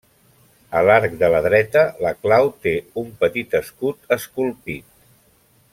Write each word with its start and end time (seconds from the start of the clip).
A 0.77 0.79
l'arc 0.85 1.11
de 1.19 1.29
la 1.35 1.41
dreta, 1.47 1.83
la 2.05 2.13
clau 2.23 2.49
té 2.67 2.75
un 3.03 3.13
petit 3.25 3.55
escut 3.61 4.13
esculpit. 4.17 4.89